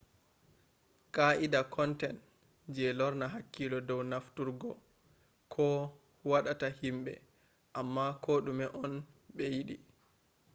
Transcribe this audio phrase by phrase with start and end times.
[1.15, 2.19] qaa’ida content
[2.73, 4.69] do lorna hankilo dow heftugo
[5.53, 5.65] ko
[6.29, 7.13] wadata himbe
[7.81, 8.93] umma ko dume on
[9.35, 9.75] be yidi